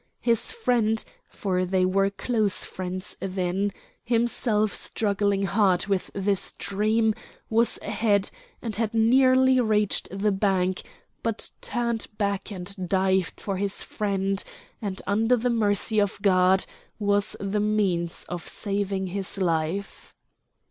[0.21, 3.71] His friend for they were close friends then
[4.03, 7.13] himself struggling hard with the stream,
[7.51, 8.31] was ahead,
[8.63, 10.81] and had nearly reached the bank,
[11.21, 14.43] but turned back and dived for his friend,
[14.81, 16.65] and under the mercy of God
[16.97, 20.15] was the means of saving his life."